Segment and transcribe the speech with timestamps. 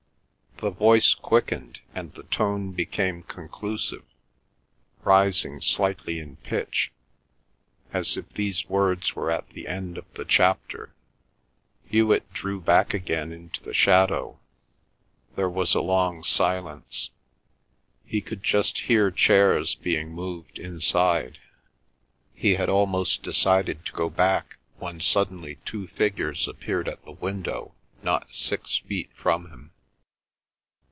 [0.57, 4.03] The voice quickened, and the tone became conclusive
[5.03, 6.91] rising slightly in pitch,
[7.91, 10.93] as if these words were at the end of the chapter.
[11.87, 14.39] Hewet drew back again into the shadow.
[15.35, 17.09] There was a long silence.
[18.05, 21.39] He could just hear chairs being moved inside.
[22.35, 27.73] He had almost decided to go back, when suddenly two figures appeared at the window,
[28.03, 29.71] not six feet from him.